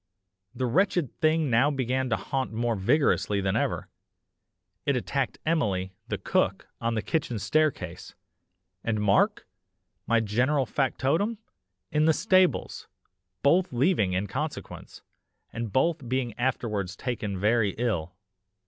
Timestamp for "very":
17.39-17.75